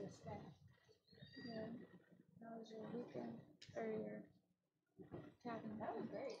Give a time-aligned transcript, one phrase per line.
[0.00, 1.68] Yeah.
[2.40, 3.36] How was your weekend
[3.76, 4.24] or your
[5.44, 5.76] cabin?
[5.78, 6.39] That was great.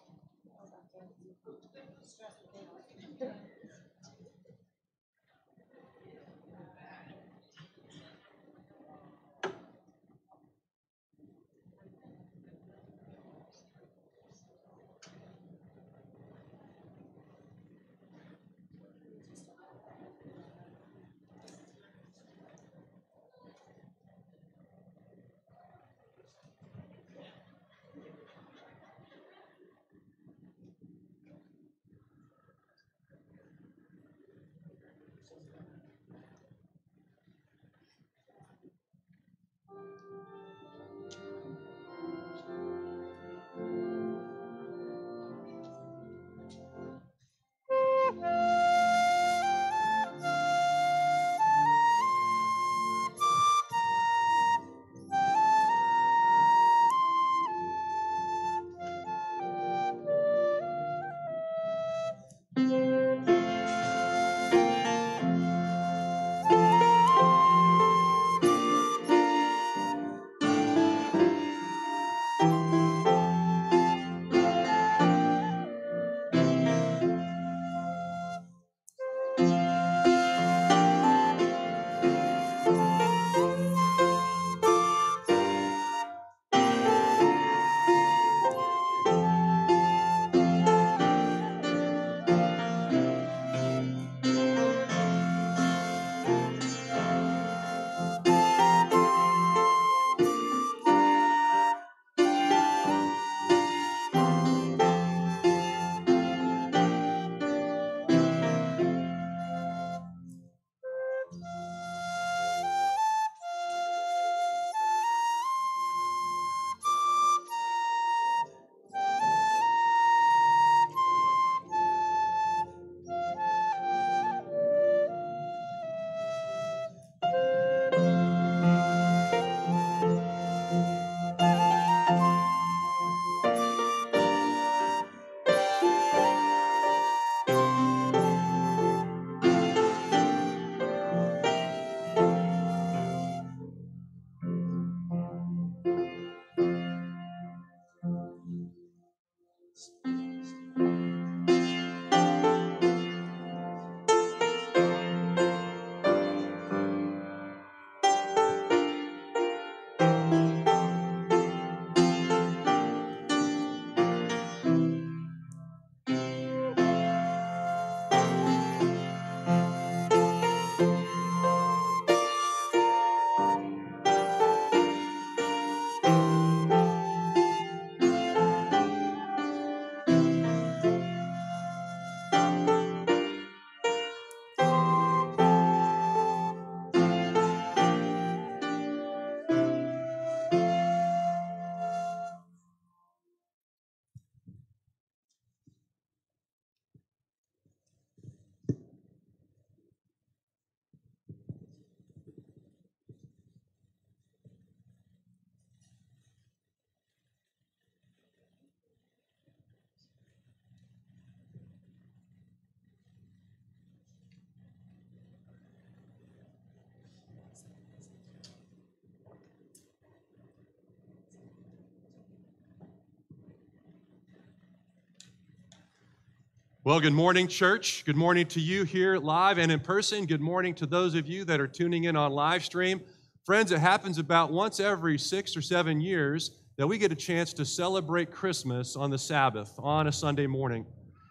[226.90, 228.04] Well, good morning, church.
[228.04, 230.26] Good morning to you here live and in person.
[230.26, 233.00] Good morning to those of you that are tuning in on live stream.
[233.44, 237.52] Friends, it happens about once every six or seven years that we get a chance
[237.52, 240.84] to celebrate Christmas on the Sabbath, on a Sunday morning.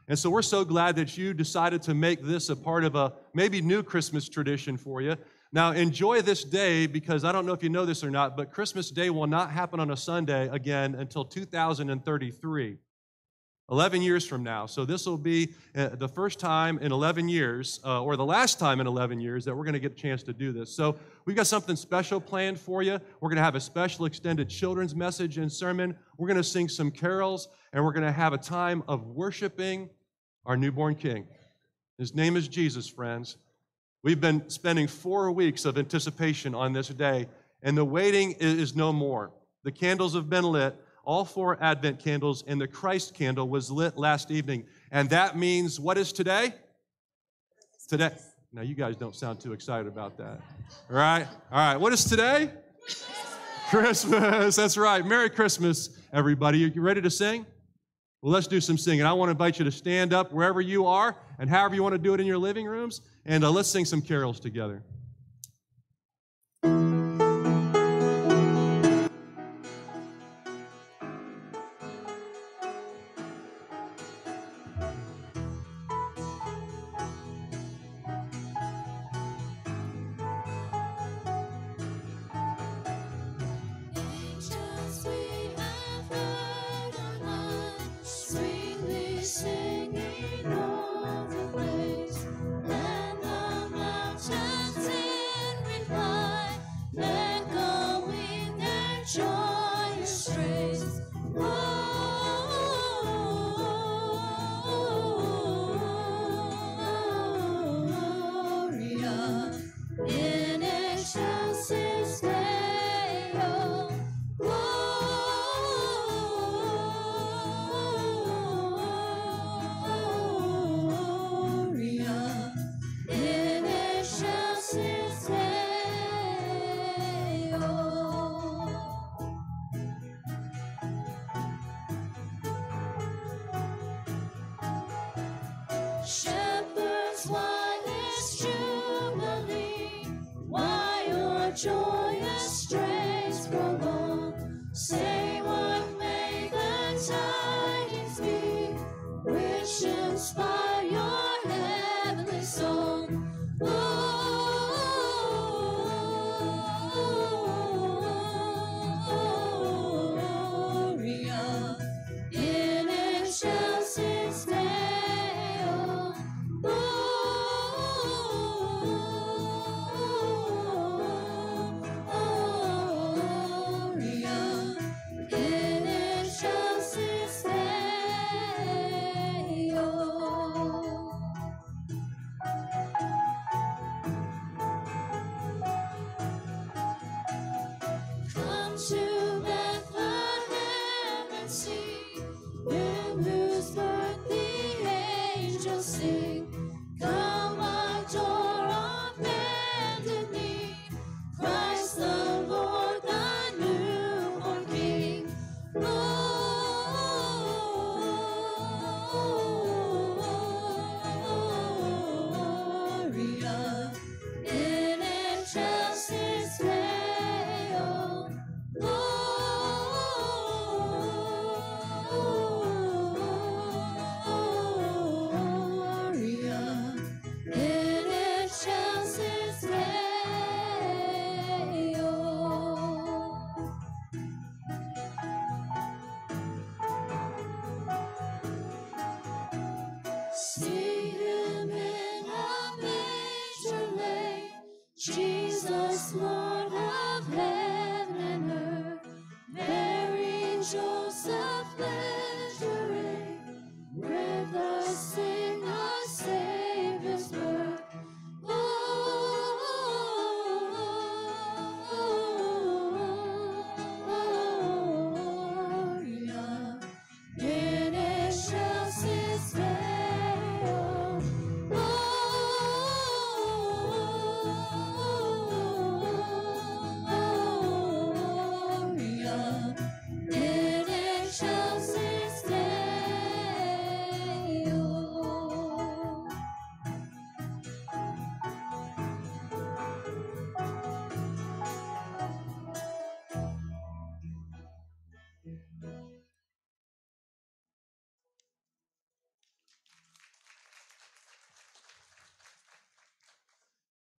[0.07, 3.12] And so we're so glad that you decided to make this a part of a
[3.33, 5.17] maybe new Christmas tradition for you.
[5.51, 8.53] Now, enjoy this day because I don't know if you know this or not, but
[8.53, 12.77] Christmas Day will not happen on a Sunday again until 2033.
[13.71, 14.66] 11 years from now.
[14.66, 18.60] So this will be uh, the first time in 11 years, uh, or the last
[18.60, 20.74] time in 11 years, that we're going to get a chance to do this.
[20.74, 20.95] So
[21.25, 23.00] we've got something special planned for you.
[23.21, 25.95] We're going to have a special extended children's message and sermon.
[26.18, 29.89] We're going to sing some carols, and we're going to have a time of worshiping
[30.45, 31.27] our newborn King.
[31.98, 33.38] His name is Jesus, friends.
[34.01, 37.27] We've been spending four weeks of anticipation on this day,
[37.62, 39.31] and the waiting is no more.
[39.63, 43.98] The candles have been lit all four Advent candles, and the Christ candle was lit
[43.98, 44.66] last evening.
[44.92, 46.54] And that means what is today?
[47.88, 48.12] Today.
[48.51, 50.42] Now, you guys don't sound too excited about that.
[50.90, 51.28] All right?
[51.51, 51.78] All right.
[51.78, 52.51] What is today?
[53.69, 54.56] Christmas.
[54.56, 55.06] That's right.
[55.06, 56.60] Merry Christmas, everybody.
[56.60, 57.46] You ready to sing?
[58.22, 59.06] Well, let's do some singing.
[59.06, 61.94] I want to invite you to stand up wherever you are and however you want
[61.94, 64.84] to do it in your living rooms, and uh, let's sing some carols together.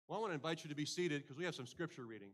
[0.10, 2.30] Well, I want to invite you to be seated because we have some scripture reading.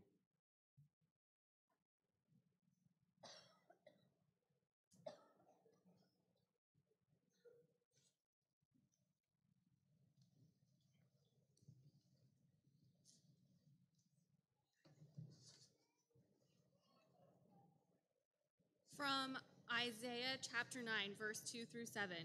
[18.96, 19.36] From
[19.70, 22.16] Isaiah chapter 9, verse 2 through 7.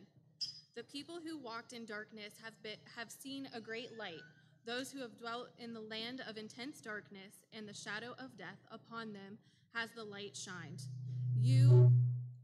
[0.78, 4.22] The people who walked in darkness have, been, have seen a great light.
[4.66, 8.62] Those who have dwelt in the land of intense darkness and the shadow of death,
[8.70, 9.42] upon them
[9.74, 10.86] has the light shined.
[11.34, 11.90] You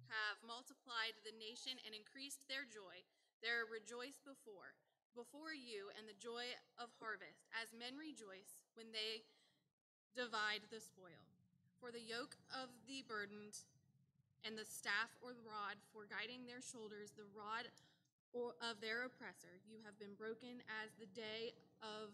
[0.09, 3.05] have multiplied the nation and increased their joy.
[3.45, 4.73] They rejoiced before,
[5.13, 9.21] before you and the joy of harvest, as men rejoice when they
[10.17, 11.21] divide the spoil.
[11.77, 13.61] For the yoke of the burdened
[14.41, 17.69] and the staff or the rod for guiding their shoulders, the rod
[18.33, 22.13] or of their oppressor, you have been broken as the day of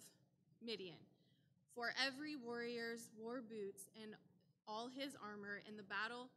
[0.64, 1.02] Midian.
[1.76, 4.16] For every warrior's war boots and
[4.68, 6.30] all his armor in the battle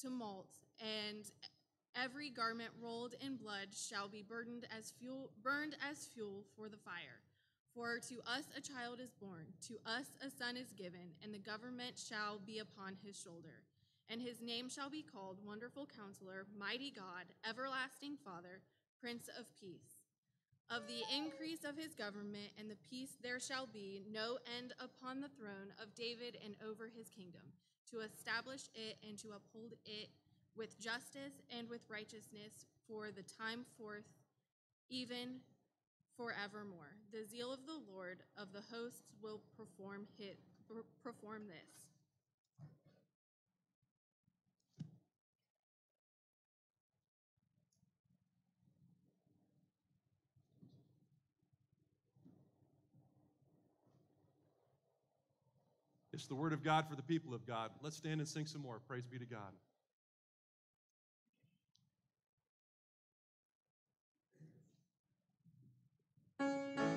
[0.00, 0.48] tumult,
[0.80, 1.24] and
[1.94, 6.76] every garment rolled in blood shall be burdened as fuel, burned as fuel for the
[6.76, 7.20] fire.
[7.74, 11.38] For to us a child is born, to us a son is given, and the
[11.38, 13.62] government shall be upon his shoulder.
[14.10, 18.58] And his name shall be called Wonderful Counselor, Mighty God, Everlasting Father,
[19.00, 20.02] Prince of Peace.
[20.68, 25.20] Of the increase of his government and the peace there shall be no end upon
[25.20, 27.54] the throne of David and over his kingdom,
[27.90, 30.10] to establish it and to uphold it
[30.56, 34.10] with justice and with righteousness for the time forth,
[34.88, 35.38] even
[36.16, 36.98] forevermore.
[37.12, 40.38] The zeal of the Lord of the hosts will perform hit,
[41.02, 41.89] perform this.
[56.20, 57.70] It's the word of God for the people of God.
[57.80, 58.78] Let's stand and sing some more.
[58.86, 59.54] Praise be to God.
[66.40, 66.89] Joy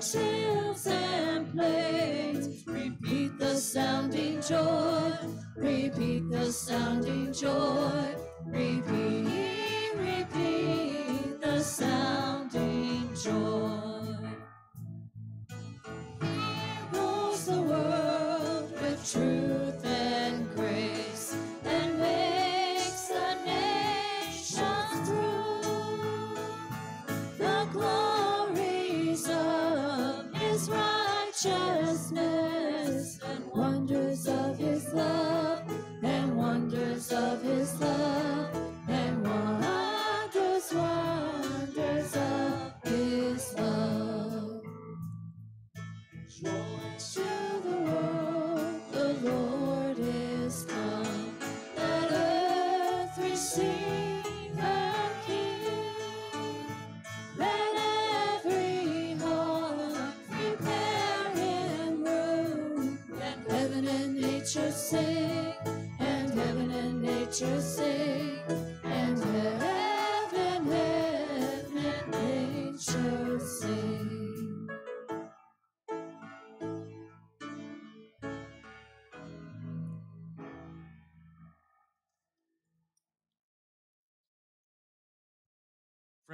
[0.00, 5.12] floods, rocks, hills and plains, repeat the sounding joy,
[5.56, 8.14] repeat the sounding joy,
[8.46, 8.99] repeat,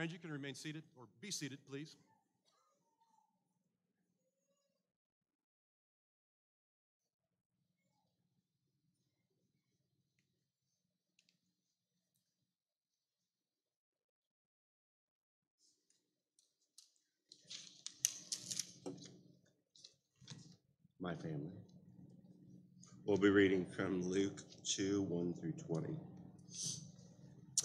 [0.06, 1.96] Friends, you can remain seated or be seated, please.
[21.00, 21.50] my family.
[23.04, 25.96] We'll be reading from Luke 2 1 through 20.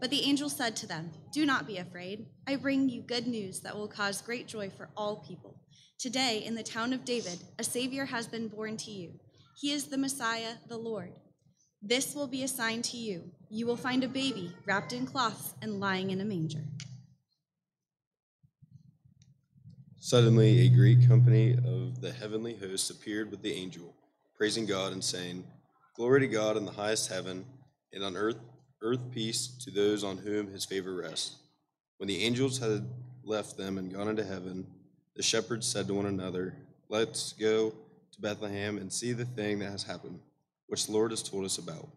[0.00, 2.26] But the angel said to them, Do not be afraid.
[2.46, 5.60] I bring you good news that will cause great joy for all people.
[5.98, 9.12] Today, in the town of David, a Savior has been born to you.
[9.56, 11.12] He is the Messiah, the Lord.
[11.80, 13.30] This will be a sign to you.
[13.50, 16.64] You will find a baby wrapped in cloths and lying in a manger.
[19.98, 23.94] Suddenly, a great company of the heavenly hosts appeared with the angel,
[24.36, 25.44] praising God and saying,
[25.96, 27.46] Glory to God in the highest heaven,
[27.92, 28.36] and on earth,
[28.84, 31.36] earth peace to those on whom his favor rests.
[31.96, 32.86] When the angels had
[33.24, 34.66] left them and gone into heaven,
[35.16, 36.54] the shepherds said to one another,
[36.90, 40.20] Let's go to Bethlehem and see the thing that has happened,
[40.66, 41.88] which the Lord has told us about.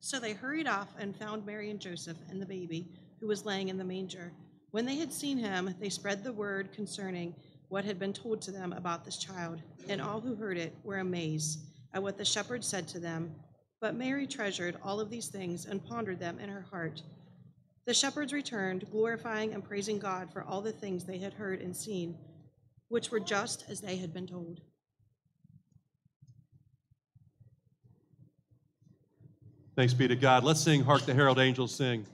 [0.00, 2.88] So they hurried off and found Mary and Joseph and the baby,
[3.20, 4.32] who was laying in the manger.
[4.70, 7.34] When they had seen him, they spread the word concerning
[7.68, 10.98] what had been told to them about this child, and all who heard it were
[10.98, 11.58] amazed
[11.94, 13.34] at what the shepherds said to them.
[13.80, 17.00] But Mary treasured all of these things and pondered them in her heart.
[17.86, 21.76] The shepherds returned, glorifying and praising God for all the things they had heard and
[21.76, 22.16] seen,
[22.88, 24.60] which were just as they had been told.
[29.76, 30.44] Thanks be to God.
[30.44, 32.06] Let's sing Hark the Herald Angels Sing.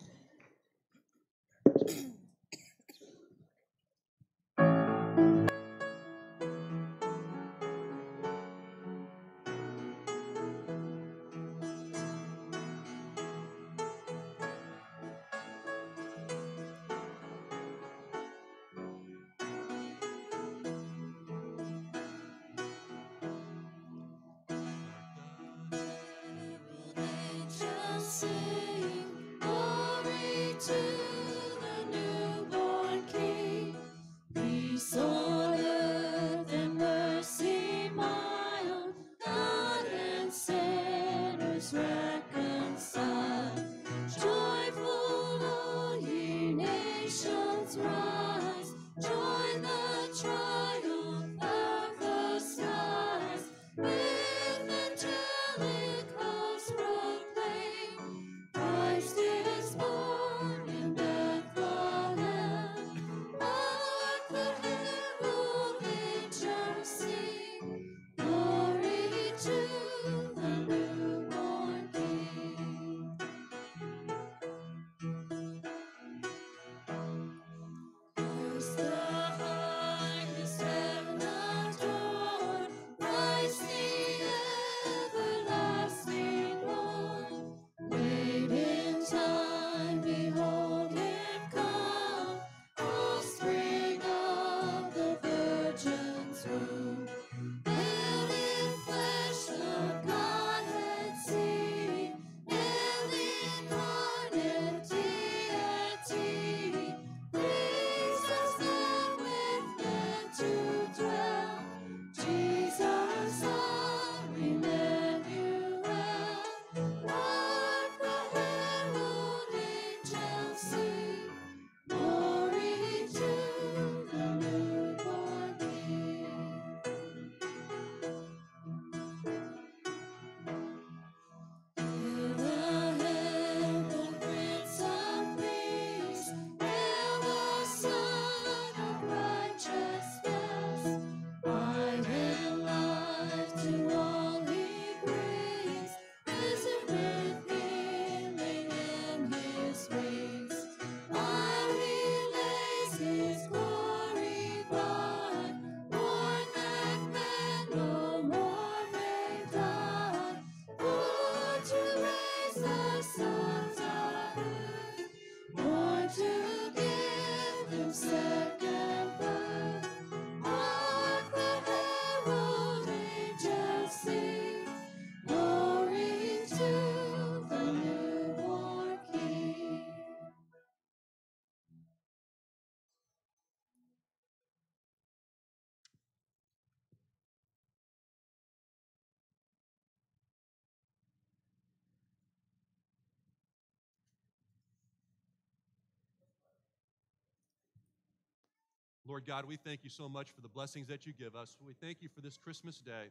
[199.10, 201.56] Lord God, we thank you so much for the blessings that you give us.
[201.66, 203.06] We thank you for this Christmas day.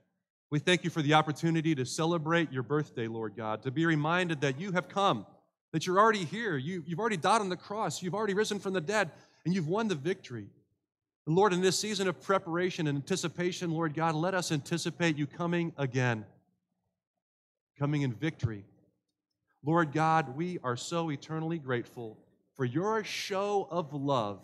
[0.50, 4.40] We thank you for the opportunity to celebrate your birthday, Lord God, to be reminded
[4.40, 5.26] that you have come,
[5.74, 6.56] that you're already here.
[6.56, 9.12] You, you've already died on the cross, you've already risen from the dead,
[9.44, 10.48] and you've won the victory.
[11.26, 15.74] Lord, in this season of preparation and anticipation, Lord God, let us anticipate you coming
[15.76, 16.26] again,
[17.78, 18.64] coming in victory.
[19.66, 22.18] Lord God, we are so eternally grateful
[22.56, 24.40] for your show of love.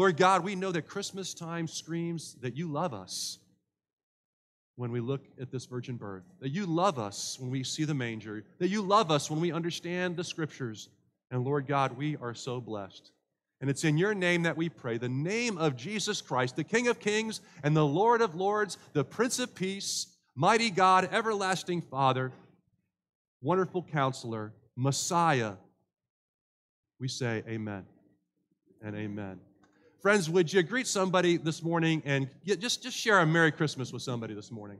[0.00, 3.38] Lord God, we know that Christmas time screams that you love us
[4.76, 7.92] when we look at this virgin birth, that you love us when we see the
[7.92, 10.88] manger, that you love us when we understand the scriptures.
[11.30, 13.12] And Lord God, we are so blessed.
[13.60, 16.88] And it's in your name that we pray, the name of Jesus Christ, the King
[16.88, 22.32] of kings and the Lord of lords, the Prince of peace, mighty God, everlasting Father,
[23.42, 25.56] wonderful counselor, Messiah.
[26.98, 27.84] We say amen
[28.82, 29.40] and amen.
[30.00, 33.92] Friends, would you greet somebody this morning and get, just, just share a Merry Christmas
[33.92, 34.78] with somebody this morning?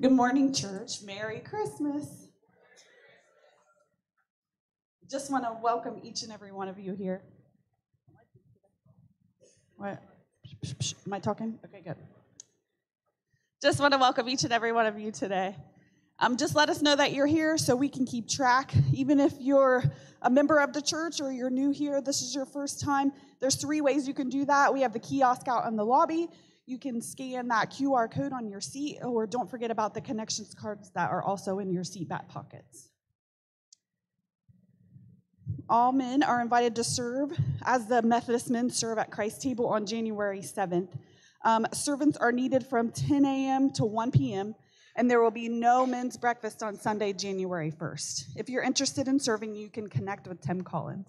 [0.00, 1.02] Good morning, church.
[1.02, 2.06] Merry Christmas.
[5.10, 7.20] Just want to welcome each and every one of you here.
[9.76, 10.02] What?
[11.06, 11.58] Am I talking?
[11.66, 11.96] Okay, good.
[13.60, 15.54] Just want to welcome each and every one of you today.
[16.18, 18.72] Um, just let us know that you're here so we can keep track.
[18.94, 19.84] Even if you're
[20.22, 23.56] a member of the church or you're new here, this is your first time, there's
[23.56, 24.72] three ways you can do that.
[24.72, 26.30] We have the kiosk out in the lobby.
[26.70, 30.54] You can scan that QR code on your seat, or don't forget about the connections
[30.54, 32.90] cards that are also in your seat back pockets.
[35.68, 39.84] All men are invited to serve as the Methodist men serve at Christ's table on
[39.84, 40.90] January 7th.
[41.44, 43.72] Um, servants are needed from 10 a.m.
[43.72, 44.54] to 1 p.m.,
[44.94, 48.36] and there will be no men's breakfast on Sunday, January 1st.
[48.36, 51.08] If you're interested in serving, you can connect with Tim Collins.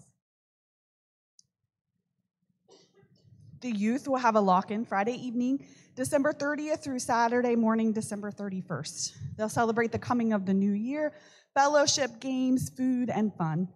[3.62, 8.32] The youth will have a lock in Friday evening, December 30th through Saturday morning, December
[8.32, 9.12] 31st.
[9.36, 11.12] They'll celebrate the coming of the new year,
[11.54, 13.68] fellowship, games, food, and fun,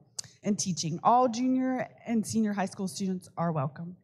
[0.43, 0.99] and teaching.
[1.05, 3.97] All junior and senior high school students are welcome.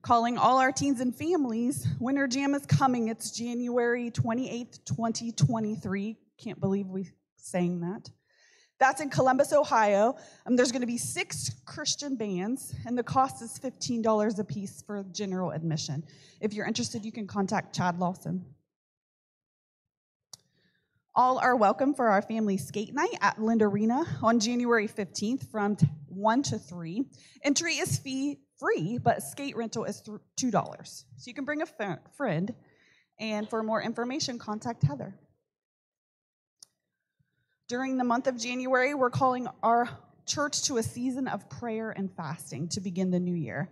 [0.00, 3.08] Calling all our teens and families, Winter Jam is coming.
[3.08, 6.16] It's January 28th, 2023.
[6.38, 8.10] Can't believe we sang that.
[8.78, 10.16] That's in Columbus, Ohio.
[10.46, 14.82] Um, there's going to be six Christian bands, and the cost is $15 a piece
[14.82, 16.04] for general admission.
[16.40, 18.44] If you're interested, you can contact Chad Lawson.
[21.16, 25.76] All are welcome for our family skate night at Lind Arena on January 15th from
[26.06, 27.04] 1 to 3.
[27.42, 30.00] Entry is fee free, but skate rental is
[30.40, 30.86] $2.
[30.86, 31.66] So you can bring a
[32.16, 32.54] friend.
[33.18, 35.18] And for more information, contact Heather.
[37.68, 39.90] During the month of January, we're calling our
[40.24, 43.68] church to a season of prayer and fasting to begin the new year.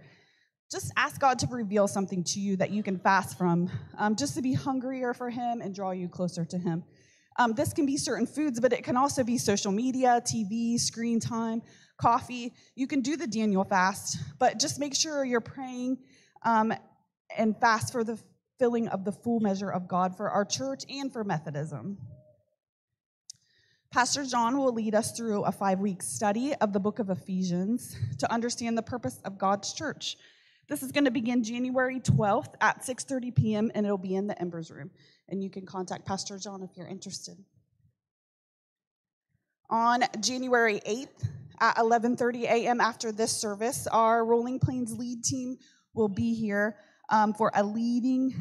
[0.70, 4.34] Just ask God to reveal something to you that you can fast from, um, just
[4.34, 6.84] to be hungrier for Him and draw you closer to Him.
[7.38, 11.18] Um, this can be certain foods, but it can also be social media, TV, screen
[11.18, 11.62] time,
[11.96, 12.52] coffee.
[12.74, 15.96] You can do the Daniel fast, but just make sure you're praying
[16.42, 16.74] um,
[17.34, 18.18] and fast for the
[18.58, 21.96] filling of the full measure of God for our church and for Methodism.
[23.90, 27.96] Pastor John will lead us through a five week study of the book of Ephesians
[28.18, 30.16] to understand the purpose of God's church.
[30.68, 33.70] This is going to begin January 12th at 6:30 p.m.
[33.74, 34.90] and it'll be in the Embers room.
[35.28, 37.36] And you can contact Pastor John if you're interested.
[39.70, 41.28] On January 8th
[41.60, 42.80] at 11:30 a.m.
[42.80, 45.58] after this service, our Rolling Plains lead team
[45.94, 46.76] will be here
[47.08, 48.34] um, for a leading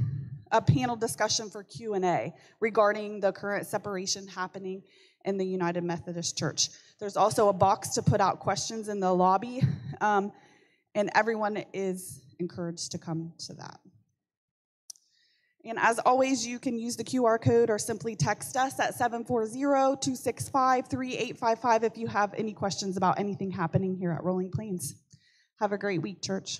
[0.51, 4.81] a panel discussion for Q&A regarding the current separation happening
[5.25, 6.69] in the United Methodist Church.
[6.99, 9.61] There's also a box to put out questions in the lobby,
[10.01, 10.31] um,
[10.93, 13.79] and everyone is encouraged to come to that.
[15.65, 19.51] And as always, you can use the QR code or simply text us at 740
[19.51, 24.95] 265 3855 if you have any questions about anything happening here at Rolling Plains.
[25.59, 26.59] Have a great week, church.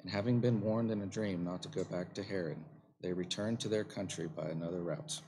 [0.00, 2.58] And having been warned in a dream not to go back to Herod,
[3.00, 5.20] they returned to their country by another route.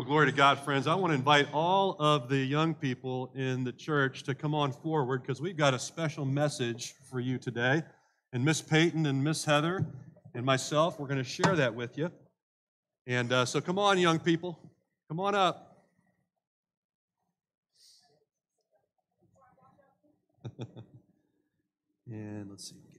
[0.00, 0.86] Well, glory to God, friends.
[0.86, 4.72] I want to invite all of the young people in the church to come on
[4.72, 7.82] forward because we've got a special message for you today.
[8.32, 9.84] And Miss Peyton and Miss Heather
[10.34, 12.10] and myself, we're going to share that with you.
[13.06, 14.58] And uh, so come on, young people.
[15.08, 15.69] Come on up.
[22.06, 22.89] and let's see,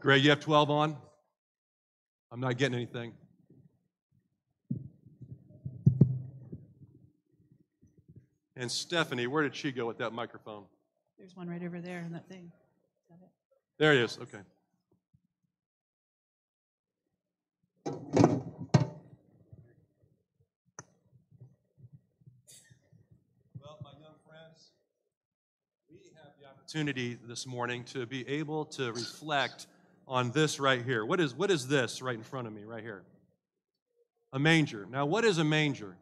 [0.00, 0.96] Greg, you have 12 on?
[2.32, 3.12] I'm not getting anything.
[8.56, 10.64] And Stephanie, where did she go with that microphone?
[11.18, 12.50] There's one right over there in that thing.
[12.50, 13.30] Is that it?
[13.76, 14.18] There it is.
[14.22, 14.38] Okay.
[23.60, 24.70] Well, my young friends,
[25.90, 29.66] we have the opportunity this morning to be able to reflect
[30.10, 31.04] on this right here.
[31.06, 33.02] What is, what is this right in front of me, right here?
[34.32, 34.86] A manger.
[34.90, 35.96] Now, what is a manger?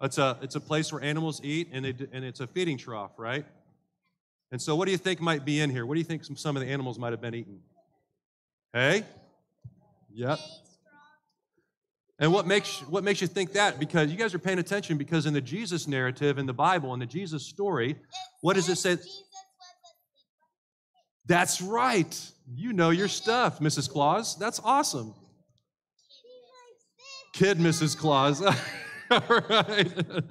[0.00, 3.10] It's a, it's a place where animals eat, and, they, and it's a feeding trough,
[3.18, 3.44] right?
[4.52, 5.84] And so, what do you think might be in here?
[5.84, 7.58] What do you think some, some of the animals might have been eaten?
[8.72, 9.02] Hey?
[10.14, 10.38] Yep.
[12.20, 13.78] And what makes, what makes you think that?
[13.78, 17.00] Because you guys are paying attention, because in the Jesus narrative, in the Bible, in
[17.00, 17.96] the Jesus story,
[18.40, 18.96] what does it say?
[21.28, 22.32] That's right.
[22.52, 23.88] You know your stuff, Mrs.
[23.88, 24.36] Claus.
[24.36, 25.14] That's awesome.
[27.34, 27.96] Kid Mrs.
[27.96, 28.42] Claus.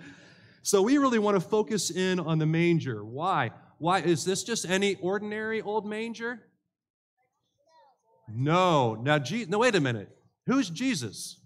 [0.67, 3.01] So we really want to focus in on the manger.
[3.05, 3.51] Why?
[3.77, 6.41] Why is this just any ordinary old manger?
[8.27, 8.95] No.
[8.95, 10.10] Now, Je- no, wait a minute.
[10.45, 11.39] Who's Jesus?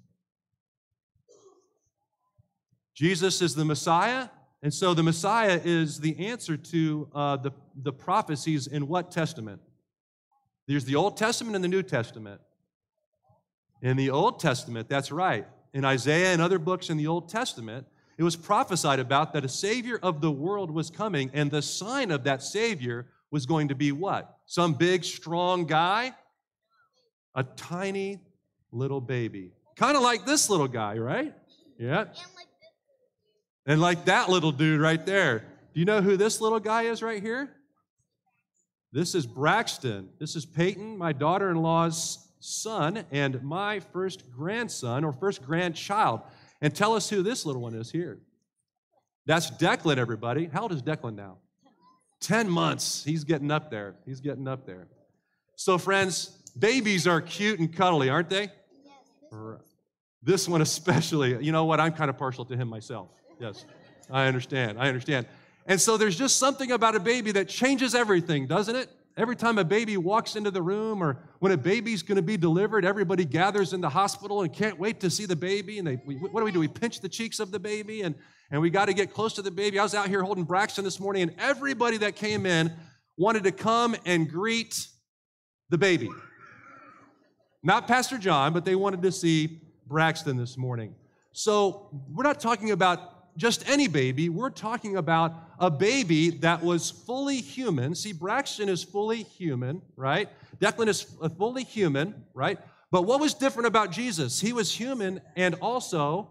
[2.96, 4.30] Jesus is the Messiah,
[4.64, 9.62] and so the Messiah is the answer to uh, the, the prophecies in what testament?
[10.68, 12.40] There's the Old Testament and the New Testament.
[13.82, 15.48] In the Old Testament, that's right.
[15.74, 19.50] In Isaiah and other books in the Old Testament, it was prophesied about that a
[19.50, 23.76] Savior of the world was coming, and the sign of that Savior was going to
[23.76, 24.38] be what?
[24.46, 26.14] Some big, strong guy?
[27.34, 28.20] A tiny
[28.72, 29.54] little baby.
[29.76, 31.34] Kind of like this little guy, right?
[31.80, 32.06] Yeah.
[33.66, 35.40] And like that little dude right there.
[35.74, 37.50] Do you know who this little guy is right here?
[38.92, 40.10] This is Braxton.
[40.20, 46.22] This is Peyton, my daughter in law's son, and my first grandson or first grandchild.
[46.62, 48.20] And tell us who this little one is here.
[49.26, 50.50] That's Declan, everybody.
[50.52, 51.38] How old is Declan now?
[52.22, 53.04] 10 months.
[53.04, 53.96] He's getting up there.
[54.06, 54.88] He's getting up there.
[55.56, 58.52] So, friends, babies are cute and cuddly, aren't they?
[59.32, 59.62] Yes.
[60.22, 61.44] This one especially.
[61.44, 61.80] You know what?
[61.80, 63.10] I'm kind of partial to him myself.
[63.42, 63.66] Yes,
[64.12, 64.80] I understand.
[64.80, 65.26] I understand.
[65.66, 68.88] And so there's just something about a baby that changes everything, doesn't it?
[69.18, 72.38] Every time a baby walks into the room or when a baby's going to be
[72.38, 75.80] delivered, everybody gathers in the hospital and can't wait to see the baby.
[75.80, 76.60] And they, we, what do we do?
[76.60, 78.14] We pinch the cheeks of the baby and,
[78.52, 79.80] and we got to get close to the baby.
[79.80, 82.72] I was out here holding Braxton this morning, and everybody that came in
[83.18, 84.88] wanted to come and greet
[85.70, 86.10] the baby.
[87.64, 90.94] Not Pastor John, but they wanted to see Braxton this morning.
[91.32, 94.30] So we're not talking about just any baby.
[94.30, 97.96] We're talking about a baby that was fully human.
[97.96, 100.30] See, Braxton is fully human, right?
[100.60, 102.60] Declan is uh, fully human, right?
[102.92, 104.40] But what was different about Jesus?
[104.40, 106.30] He was human and also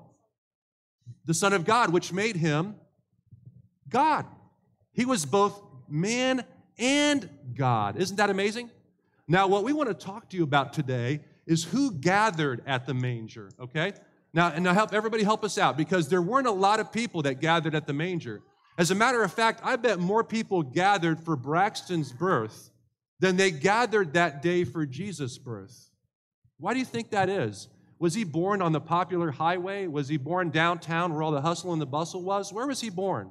[1.25, 2.77] the Son of God, which made him
[3.89, 4.25] God.
[4.93, 6.45] He was both man
[6.79, 7.97] and God.
[7.97, 8.71] Isn't that amazing?
[9.27, 12.95] Now, what we want to talk to you about today is who gathered at the
[12.95, 13.95] manger, okay?
[14.33, 17.23] Now, and now help everybody help us out because there weren't a lot of people
[17.23, 18.43] that gathered at the manger.
[18.79, 22.71] As a matter of fact, I bet more people gathered for Braxton's birth
[23.19, 25.91] than they gathered that day for Jesus' birth.
[26.59, 27.69] Why do you think that is?
[27.99, 29.87] Was he born on the popular highway?
[29.87, 32.53] Was he born downtown where all the hustle and the bustle was?
[32.53, 33.31] Where was he born?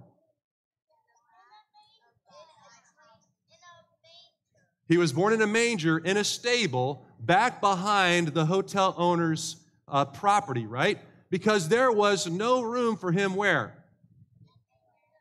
[4.88, 9.56] He was born in a manger in a stable back behind the hotel owner's
[9.90, 11.00] uh, property, right?
[11.30, 13.76] Because there was no room for him where?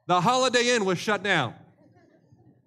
[0.06, 1.54] The Holiday Inn was shut down.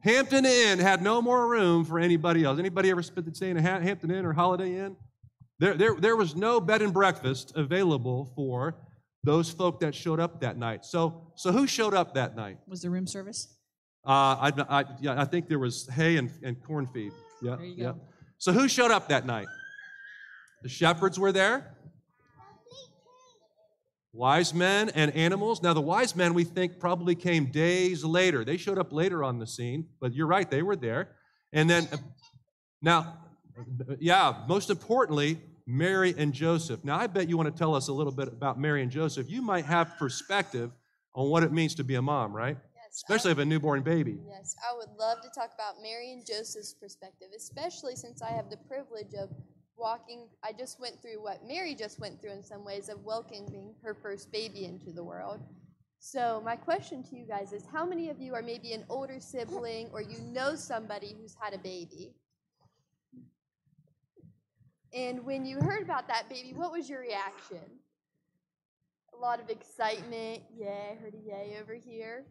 [0.02, 2.60] Hampton Inn had no more room for anybody else.
[2.60, 4.96] Anybody ever spent stay in a Hampton Inn or Holiday Inn?
[5.60, 8.76] There, there, there was no bed and breakfast available for
[9.24, 10.86] those folk that showed up that night.
[10.86, 12.58] So, so who showed up that night?
[12.68, 13.56] Was there room service?
[14.06, 14.10] Uh,
[14.50, 17.12] I, I, yeah, I think there was hay and, and corn feed.
[17.44, 17.84] Yeah, There you go.
[17.84, 17.94] yeah.
[18.40, 19.46] So who showed up that night?
[20.64, 21.76] The shepherds were there.
[24.14, 25.64] Wise men and animals.
[25.64, 28.44] Now, the wise men we think probably came days later.
[28.44, 31.16] They showed up later on the scene, but you're right, they were there.
[31.54, 31.88] And then,
[32.82, 33.18] now,
[34.00, 36.84] yeah, most importantly, Mary and Joseph.
[36.84, 39.30] Now, I bet you want to tell us a little bit about Mary and Joseph.
[39.30, 40.72] You might have perspective
[41.16, 42.58] on what it means to be a mom, right?
[42.76, 44.18] Yes, Especially of a newborn baby.
[44.28, 48.50] Yes, I would love to talk about Mary and Joseph's perspective, especially since I have
[48.50, 49.30] the privilege of
[49.82, 50.28] walking.
[50.44, 53.96] I just went through what Mary just went through in some ways of welcoming her
[53.96, 55.42] first baby into the world.
[56.00, 59.20] So, my question to you guys is how many of you are maybe an older
[59.20, 62.14] sibling or you know somebody who's had a baby?
[64.94, 67.80] And when you heard about that baby, what was your reaction?
[69.14, 70.42] A lot of excitement.
[70.56, 72.26] Yay, heard a yay over here.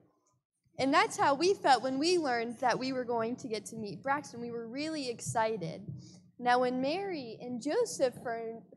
[0.78, 3.76] And that's how we felt when we learned that we were going to get to
[3.76, 4.40] meet Braxton.
[4.40, 5.82] We were really excited.
[6.42, 8.14] Now, when Mary and Joseph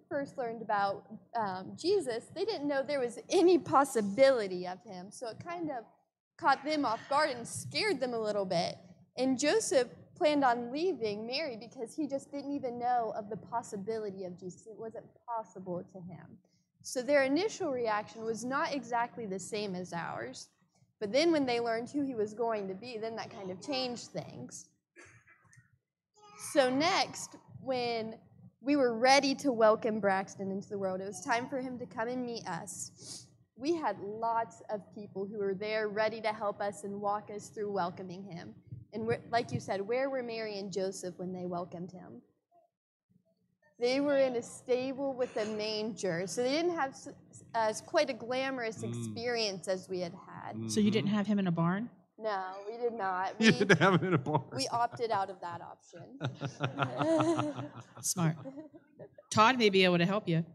[0.09, 5.07] first learned about um, Jesus, they didn't know there was any possibility of him.
[5.09, 5.85] So it kind of
[6.37, 8.75] caught them off guard and scared them a little bit.
[9.17, 9.87] And Joseph
[10.17, 14.67] planned on leaving Mary because he just didn't even know of the possibility of Jesus.
[14.67, 16.37] It wasn't possible to him.
[16.81, 20.49] So their initial reaction was not exactly the same as ours.
[20.99, 23.65] But then when they learned who he was going to be, then that kind of
[23.65, 24.67] changed things.
[26.51, 28.15] So next, when
[28.61, 31.85] we were ready to welcome Braxton into the world, it was time for him to
[31.85, 33.27] come and meet us.
[33.55, 37.49] We had lots of people who were there ready to help us and walk us
[37.49, 38.53] through welcoming him.
[38.93, 42.21] And we're, like you said, where were Mary and Joseph when they welcomed him?
[43.79, 47.09] They were in a stable with a manger, so they didn't have s-
[47.53, 48.89] as quite a glamorous Mm.
[48.89, 50.71] experience as we had had.
[50.71, 51.89] So you didn't have him in a barn?
[52.23, 53.33] No, we did not.
[53.39, 54.43] You We, didn't have it in a barn.
[54.55, 57.63] we opted out of that option.
[58.01, 58.35] Smart.
[59.29, 60.45] Todd may be able to help you.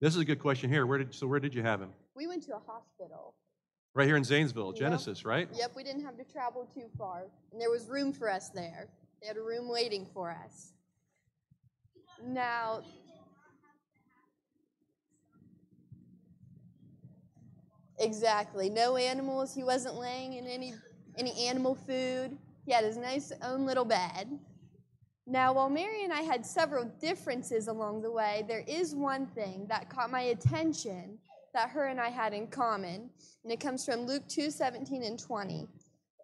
[0.00, 0.86] This is a good question here.
[0.86, 1.90] Where did so where did you have him?
[2.14, 3.34] we went to a hospital.
[3.94, 4.78] Right here in Zanesville, Yep.
[4.78, 5.48] Genesis, right?
[5.52, 8.88] Yep, we didn't have to travel too far, and there was room for us there.
[9.20, 10.72] They had a room waiting for us.
[12.24, 12.82] Now,
[18.00, 19.54] exactly, no animals.
[19.54, 20.74] He wasn't laying in any
[21.16, 22.36] any animal food.
[22.64, 24.38] He had his nice own little bed.
[25.26, 29.66] Now, while Mary and I had several differences along the way, there is one thing
[29.68, 31.18] that caught my attention
[31.54, 33.10] that her and I had in common,
[33.44, 35.68] and it comes from Luke 2 17 and 20.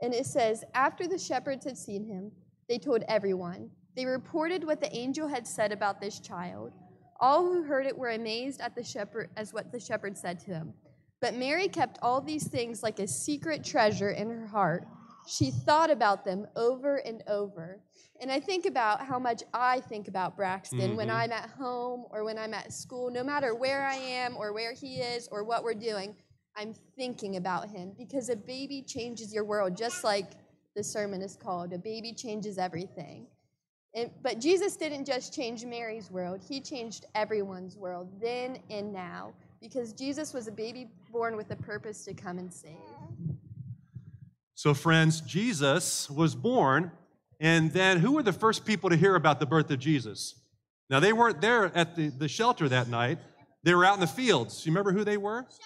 [0.03, 2.31] And it says, After the shepherds had seen him,
[2.69, 3.71] they told everyone.
[3.97, 6.73] They reported what the angel had said about this child.
[7.19, 10.51] All who heard it were amazed at the shepherd as what the shepherd said to
[10.51, 10.75] him.
[11.21, 14.87] But Mary kept all these things like a secret treasure in her heart.
[15.27, 17.81] She thought about them over and over.
[18.21, 21.15] And I think about how much I think about Braxton when Mhm.
[21.15, 24.73] I'm at home or when I'm at school, no matter where I am or where
[24.73, 26.15] he is or what we're doing,
[26.55, 30.33] I'm thinking about him because a baby changes your world, just like
[30.75, 31.73] the sermon is called.
[31.73, 33.27] A baby changes everything.
[33.95, 39.35] And, but Jesus didn't just change Mary's world, he changed everyone's world then and now
[39.61, 42.77] because Jesus was a baby born with a purpose to come and save.
[44.55, 46.93] So, friends, Jesus was born,
[47.41, 50.35] and then who were the first people to hear about the birth of Jesus?
[50.91, 53.19] Now, they weren't there at the, the shelter that night,
[53.63, 54.67] they were out in the fields.
[54.67, 55.47] You remember who they were?
[55.49, 55.61] Shepherds.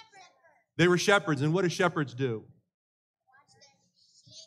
[0.77, 2.45] They were shepherds, and what do shepherds do?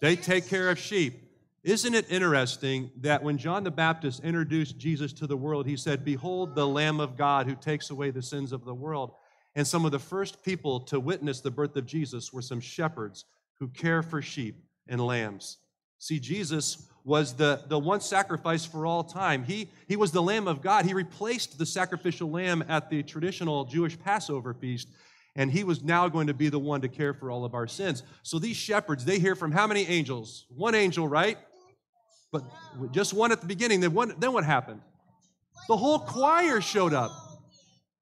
[0.01, 1.20] They take care of sheep.
[1.66, 6.06] Isn't it interesting that when John the Baptist introduced Jesus to the world, he said,
[6.06, 9.12] Behold the Lamb of God who takes away the sins of the world.
[9.56, 13.26] And some of the first people to witness the birth of Jesus were some shepherds
[13.60, 15.58] who care for sheep and lambs.
[15.99, 19.43] See, Jesus was the, the one sacrifice for all time.
[19.43, 20.86] He, he was the Lamb of God.
[20.86, 24.88] He replaced the sacrificial lamb at the traditional Jewish Passover feast,
[25.36, 27.68] and he was now going to be the one to care for all of our
[27.68, 28.04] sins.
[28.22, 30.45] So these shepherds, they hear from how many angels?
[30.49, 31.38] One angel, right?
[32.32, 32.43] But
[32.91, 33.80] just one at the beginning.
[33.80, 34.82] Then, then what happened?
[35.68, 37.12] The whole choir showed up.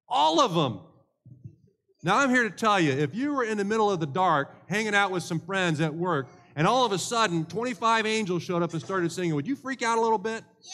[0.08, 0.80] All of them.
[2.04, 4.54] Now, I'm here to tell you if you were in the middle of the dark
[4.68, 8.64] hanging out with some friends at work, and all of a sudden 25 angels showed
[8.64, 10.44] up and started singing, would you freak out a little bit?
[10.64, 10.72] Yeah.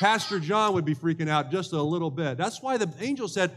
[0.00, 2.36] Pastor John would be freaking out just a little bit.
[2.36, 3.52] That's why the angel said,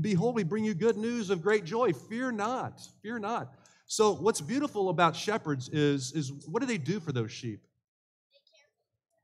[0.00, 1.92] Behold, we bring you good news of great joy.
[1.92, 2.80] Fear not.
[3.02, 3.52] Fear not.
[3.86, 7.60] So, what's beautiful about shepherds is, is what do they do for those sheep?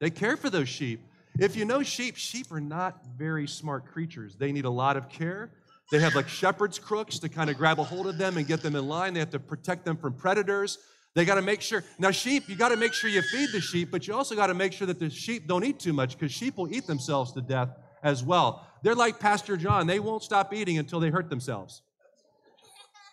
[0.00, 1.00] They care for those sheep.
[1.38, 4.34] If you know sheep, sheep are not very smart creatures.
[4.34, 5.50] They need a lot of care.
[5.90, 8.62] They have like shepherd's crooks to kind of grab a hold of them and get
[8.62, 9.14] them in line.
[9.14, 10.78] They have to protect them from predators.
[11.14, 11.82] They got to make sure.
[11.98, 14.48] Now, sheep, you got to make sure you feed the sheep, but you also got
[14.48, 17.32] to make sure that the sheep don't eat too much because sheep will eat themselves
[17.32, 17.70] to death
[18.02, 18.66] as well.
[18.82, 19.86] They're like Pastor John.
[19.86, 21.82] They won't stop eating until they hurt themselves.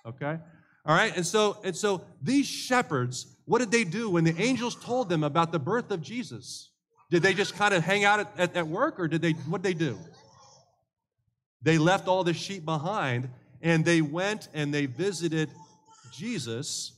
[0.05, 0.37] Okay?
[0.85, 1.15] All right?
[1.15, 5.23] And so, and so these shepherds, what did they do when the angels told them
[5.23, 6.69] about the birth of Jesus?
[7.09, 9.61] Did they just kind of hang out at, at, at work or did they, what
[9.61, 9.97] did they do?
[11.65, 13.27] They left all the sheep behind
[13.59, 15.49] and they went and they visited
[16.13, 16.93] Jesus.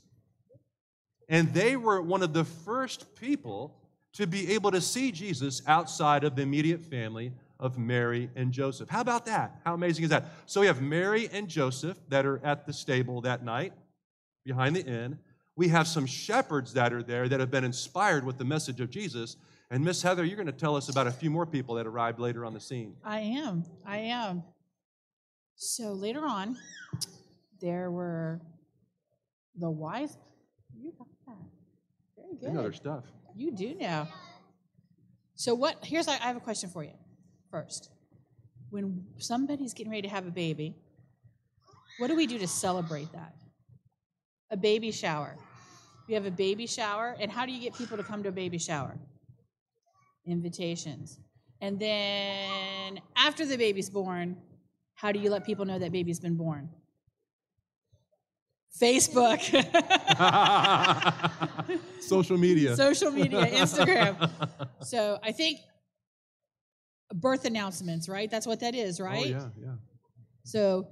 [1.29, 3.73] And they were one of the first people
[4.13, 8.89] to be able to see Jesus outside of the immediate family of Mary and Joseph.
[8.89, 9.61] How about that?
[9.63, 10.25] How amazing is that?
[10.47, 13.71] So we have Mary and Joseph that are at the stable that night
[14.45, 15.17] behind the inn.
[15.55, 18.89] We have some shepherds that are there that have been inspired with the message of
[18.89, 19.37] Jesus.
[19.71, 22.19] And Miss Heather, you're going to tell us about a few more people that arrived
[22.19, 22.97] later on the scene.
[23.05, 23.63] I am.
[23.85, 24.43] I am.
[25.57, 26.55] So later on,
[27.59, 28.39] there were
[29.55, 30.15] the wise.
[30.79, 31.35] You got that.
[32.15, 32.53] Very good.
[32.53, 33.05] know their stuff.
[33.35, 34.07] You do know.
[35.33, 35.83] So what?
[35.83, 36.93] Here's I I have a question for you.
[37.49, 37.89] First,
[38.69, 40.75] when somebody's getting ready to have a baby,
[41.97, 43.33] what do we do to celebrate that?
[44.51, 45.37] A baby shower.
[46.07, 48.31] We have a baby shower, and how do you get people to come to a
[48.31, 48.95] baby shower?
[50.27, 51.19] Invitations.
[51.61, 54.37] And then after the baby's born,
[54.97, 56.69] how do you let people know that baby's been born?
[58.81, 59.39] Facebook.
[62.01, 62.75] Social media.
[62.75, 64.29] Social media, Instagram.
[64.81, 65.59] So I think
[67.13, 68.29] birth announcements, right?
[68.29, 69.25] That's what that is, oh, right?
[69.25, 69.73] Oh, yeah, yeah.
[70.43, 70.87] So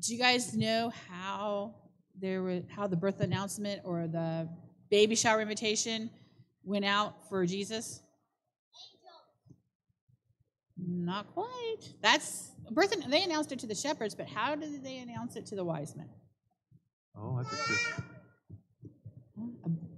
[0.00, 1.74] do you guys know how
[2.18, 4.48] there were how the birth announcement or the
[4.90, 6.10] baby shower invitation
[6.64, 8.00] went out for Jesus?
[10.76, 11.78] Not quite.
[12.00, 12.92] That's birth.
[12.92, 15.64] And, they announced it to the shepherds, but how did they announce it to the
[15.64, 16.08] wise men?
[17.16, 18.04] Oh, that's a good.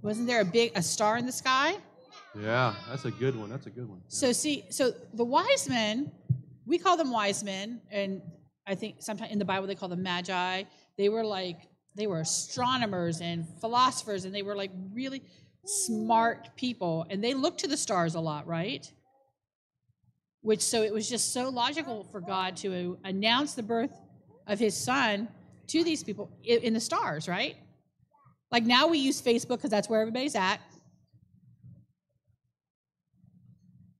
[0.01, 1.75] Wasn't there a big a star in the sky?
[2.39, 3.49] Yeah, that's a good one.
[3.49, 4.01] That's a good one.
[4.07, 6.11] So see, so the wise men,
[6.65, 8.21] we call them wise men, and
[8.65, 10.63] I think sometimes in the Bible they call them magi.
[10.97, 15.21] They were like they were astronomers and philosophers, and they were like really
[15.65, 18.91] smart people, and they looked to the stars a lot, right?
[20.41, 23.95] Which so it was just so logical for God to announce the birth
[24.47, 25.27] of His Son
[25.67, 27.55] to these people in the stars, right?
[28.51, 30.59] Like now we use Facebook because that's where everybody's at.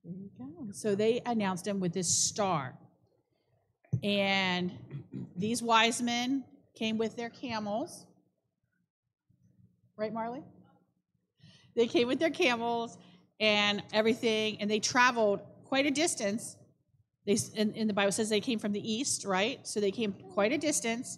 [0.04, 0.72] There you go.
[0.74, 2.74] So they announced him with this star.
[4.04, 4.72] And
[5.38, 6.44] these wise men
[6.76, 8.06] came with their camels.
[9.96, 10.44] Right, Marley?
[11.76, 12.98] They came with their camels
[13.40, 15.42] and everything, and they traveled
[15.72, 16.58] quite a distance.
[17.26, 19.66] They, in, in the Bible says they came from the east, right?
[19.66, 21.18] So they came quite a distance.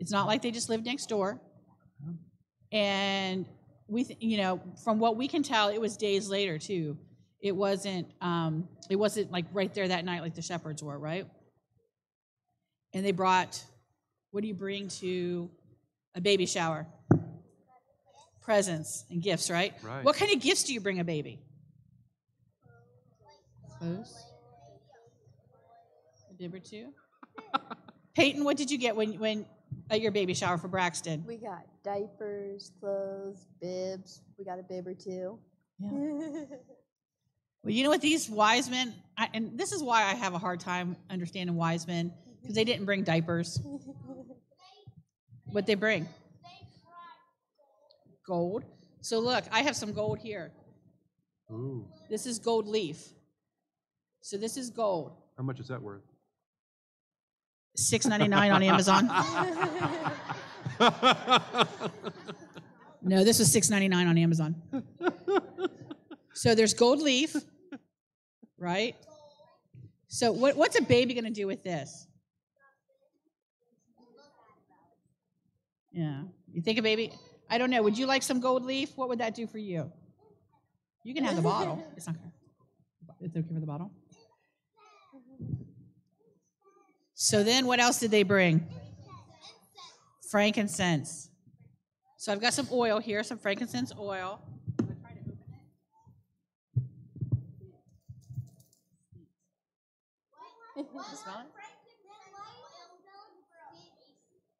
[0.00, 1.40] It's not like they just lived next door.
[2.72, 3.46] And
[3.86, 6.98] we, th- you know, from what we can tell, it was days later too.
[7.40, 11.26] It wasn't, um, it wasn't like right there that night like the shepherds were, right?
[12.94, 13.62] And they brought,
[14.32, 15.48] what do you bring to
[16.16, 16.84] a baby shower?
[18.42, 19.72] Presents and gifts, right?
[19.84, 20.04] Right.
[20.04, 21.38] What kind of gifts do you bring a baby?
[23.78, 24.26] Clothes.
[26.30, 26.92] A bib or two.
[28.14, 29.46] Peyton, what did you get when when
[29.90, 31.24] at your baby shower for Braxton?
[31.26, 34.22] We got diapers, clothes, bibs.
[34.38, 35.38] We got a bib or two.
[35.78, 36.44] Yeah.
[37.64, 38.00] Well, you know what?
[38.00, 41.88] These wise men, I, and this is why I have a hard time understanding wise
[41.88, 43.60] men, because they didn't bring diapers.
[45.46, 46.08] What they bring?
[48.24, 48.64] Gold.
[49.00, 50.52] So look, I have some gold here.
[51.50, 53.08] Ooh, This is gold leaf.
[54.20, 55.12] So this is gold.
[55.36, 56.02] how much is that worth?
[57.76, 59.08] Six ninety nine on Amazon.
[63.02, 64.56] No, this was six ninety nine on Amazon.
[66.34, 67.34] So there's gold leaf,
[68.58, 68.94] right?
[70.08, 72.06] So what, what's a baby going to do with this?
[75.92, 77.12] Yeah, you think a baby?
[77.50, 77.82] I don't know.
[77.82, 78.90] Would you like some gold leaf?
[78.96, 79.90] What would that do for you?
[81.04, 81.82] You can have the bottle.
[81.96, 82.16] It's not.
[83.20, 83.90] It's okay for the bottle.
[87.20, 88.64] So then, what else did they bring?
[90.30, 91.30] Frankincense.
[92.16, 94.40] So I've got some oil here, some frankincense oil.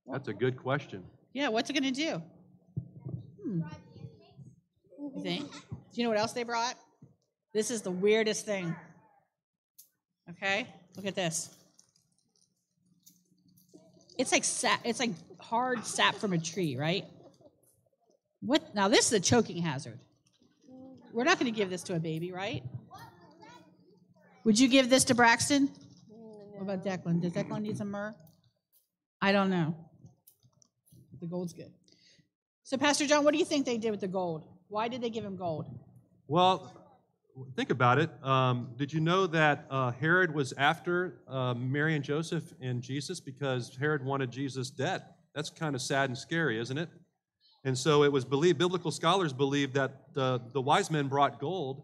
[0.08, 1.04] That's a good question.
[1.32, 2.22] Yeah, what's it going to do?
[3.40, 3.60] Hmm.
[4.98, 5.52] You think?
[5.52, 6.74] Do you know what else they brought?
[7.54, 8.74] This is the weirdest thing.
[10.28, 11.50] Okay, look at this.
[14.18, 14.80] It's like sap.
[14.84, 17.04] It's like hard sap from a tree, right?
[18.40, 18.74] What?
[18.74, 19.98] Now this is a choking hazard.
[21.12, 22.62] We're not going to give this to a baby, right?
[24.44, 25.70] Would you give this to Braxton?
[26.08, 27.20] What about Declan?
[27.22, 28.14] Does Declan need some myrrh?
[29.20, 29.74] I don't know.
[31.20, 31.72] The gold's good.
[32.62, 34.44] So, Pastor John, what do you think they did with the gold?
[34.68, 35.66] Why did they give him gold?
[36.26, 36.72] Well,
[37.56, 38.10] think about it.
[38.22, 43.20] Um, did you know that uh, Herod was after uh, Mary and Joseph and Jesus
[43.20, 45.02] because Herod wanted Jesus dead?
[45.34, 46.88] That's kind of sad and scary, isn't it?
[47.64, 51.82] And so it was believed, biblical scholars believe that the, the wise men brought gold.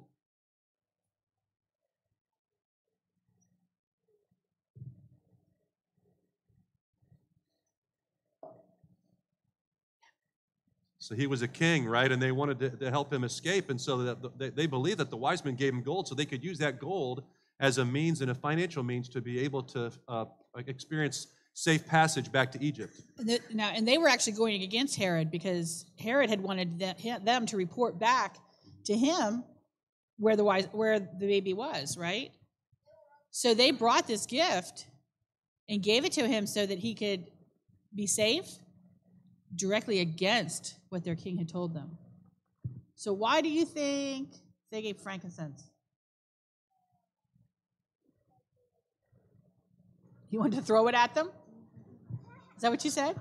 [11.05, 12.11] So he was a king, right?
[12.11, 13.69] And they wanted to, to help him escape.
[13.69, 16.15] And so that the, they, they believed that the wise men gave him gold so
[16.15, 17.25] they could use that gold
[17.61, 20.25] as a means and a financial means to be able to uh,
[20.67, 22.95] experience safe passage back to Egypt.
[23.19, 26.79] And the- Now, and they were actually going against Herod because Herod had wanted
[27.23, 28.39] them to report back
[28.87, 29.45] to him
[30.17, 32.31] where the wise, where the baby was, right?
[33.31, 34.87] So they brought this gift
[35.69, 37.27] and gave it to him so that he could
[37.95, 38.49] be safe
[39.55, 41.99] directly against what their king had told them.
[42.95, 44.29] So why do you think
[44.71, 45.63] they gave frankincense?
[50.31, 51.31] You wanted to throw it at them?
[52.57, 53.17] Is that what you said?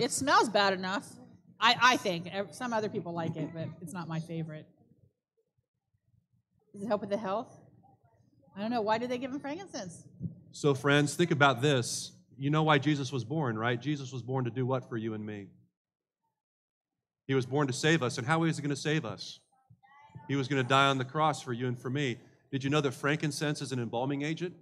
[0.00, 1.08] It smells bad enough.
[1.58, 2.28] I, I think.
[2.52, 4.66] Some other people like it, but it's not my favorite.
[6.74, 7.58] Does it help with the health?
[8.54, 8.82] I don't know.
[8.82, 10.04] Why did they give him frankincense?
[10.52, 12.12] So, friends, think about this.
[12.36, 13.80] You know why Jesus was born, right?
[13.80, 15.48] Jesus was born to do what for you and me?
[17.26, 18.18] He was born to save us.
[18.18, 19.40] And how is he going to save us?
[20.28, 22.18] He was going to die on the cross for you and for me.
[22.50, 24.54] Did you know that frankincense is an embalming agent?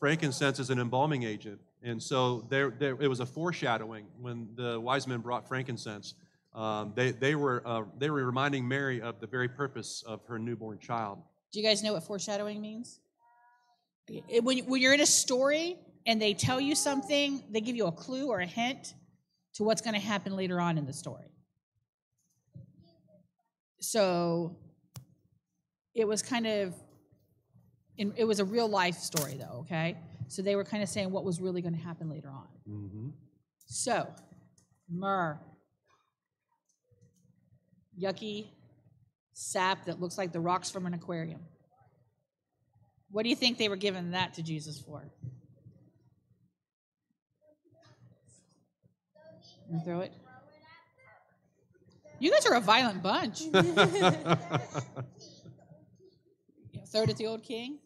[0.00, 1.60] Frankincense is an embalming agent.
[1.82, 6.14] And so there, there, it was a foreshadowing when the wise men brought frankincense.
[6.54, 10.38] Um, they, they, were, uh, they were reminding Mary of the very purpose of her
[10.38, 11.18] newborn child.
[11.52, 13.00] Do you guys know what foreshadowing means?
[14.08, 17.86] It- when, when you're in a story and they tell you something, they give you
[17.86, 18.94] a clue or a hint
[19.54, 21.30] to what's going to happen later on in the story.
[23.80, 24.56] So
[25.94, 26.74] it was kind of,
[27.96, 29.96] in, it was a real life story, though, okay?
[30.28, 32.48] So they were kind of saying what was really going to happen later on.
[32.68, 33.08] Mm-hmm.
[33.66, 34.08] So,
[34.90, 35.38] myrrh,
[38.00, 38.48] yucky
[39.34, 41.40] sap that looks like the rocks from an aquarium.
[43.10, 45.04] What do you think they were giving that to Jesus for?
[49.74, 50.12] You throw it?
[52.20, 53.42] You guys are a violent bunch.
[56.72, 57.78] Yeah, throw it at the old king?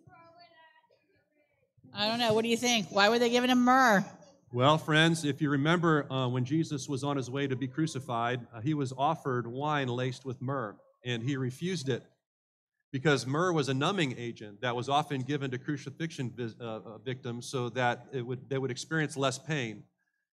[1.95, 2.33] I don't know.
[2.33, 2.87] What do you think?
[2.91, 4.05] Why were they giving him myrrh?
[4.53, 8.47] Well, friends, if you remember uh, when Jesus was on his way to be crucified,
[8.53, 12.03] uh, he was offered wine laced with myrrh, and he refused it
[12.93, 16.99] because myrrh was a numbing agent that was often given to crucifixion vis- uh, uh,
[16.99, 19.85] victims so that it would, they would experience less pain.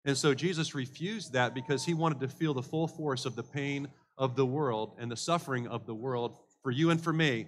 [0.05, 3.43] And so Jesus refused that because he wanted to feel the full force of the
[3.43, 3.89] pain
[4.19, 7.47] of the world and the suffering of the world for you and for me,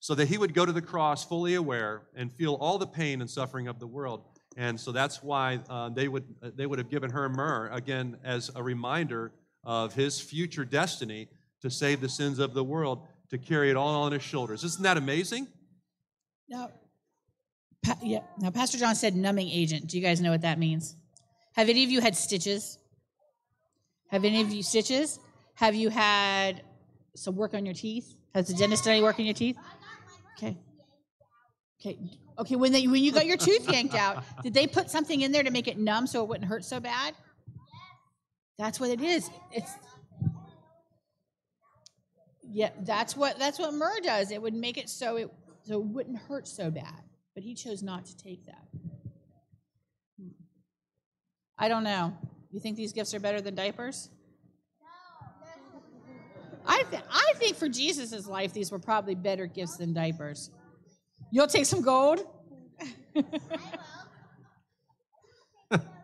[0.00, 3.20] so that he would go to the cross fully aware and feel all the pain
[3.20, 4.22] and suffering of the world.
[4.56, 8.16] And so that's why uh, they, would, uh, they would have given her myrrh, again,
[8.24, 9.32] as a reminder
[9.64, 11.28] of his future destiny
[11.62, 14.64] to save the sins of the world, to carry it all on his shoulders.
[14.64, 15.46] Isn't that amazing?
[16.48, 16.70] Now,
[17.82, 18.20] pa- yeah.
[18.38, 19.88] Now, Pastor John said numbing agent.
[19.88, 20.96] Do you guys know what that means?
[21.58, 22.78] Have any of you had stitches?
[24.12, 25.18] Have any of you stitches?
[25.54, 26.62] Have you had
[27.16, 28.14] some work on your teeth?
[28.32, 29.56] Has the dentist done any work on your teeth?
[30.36, 30.56] Okay.
[31.80, 31.98] Okay.
[32.38, 32.54] Okay.
[32.54, 35.42] When they when you got your tooth yanked out, did they put something in there
[35.42, 37.16] to make it numb so it wouldn't hurt so bad?
[38.56, 39.28] That's what it is.
[39.50, 39.72] It's
[42.48, 42.70] yeah.
[42.82, 44.30] That's what that's what myrrh does.
[44.30, 45.28] It would make it so it
[45.64, 47.02] so it wouldn't hurt so bad.
[47.34, 48.62] But he chose not to take that.
[51.58, 52.16] I don't know.
[52.50, 54.08] You think these gifts are better than diapers?
[54.80, 55.80] No.
[56.66, 60.50] I, th- I think for Jesus' life, these were probably better gifts than diapers.
[61.32, 62.20] You'll take some gold?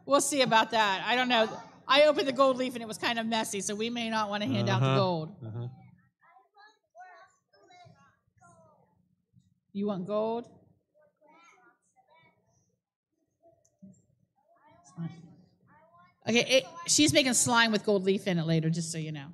[0.06, 1.02] we'll see about that.
[1.06, 1.48] I don't know.
[1.86, 4.28] I opened the gold leaf and it was kind of messy, so we may not
[4.30, 4.98] want to hand out the Uh-huh.
[4.98, 5.36] gold.
[5.46, 5.68] Uh-huh.
[9.72, 10.46] You want gold?
[16.26, 19.26] Okay, it, she's making slime with gold leaf in it later, just so you know.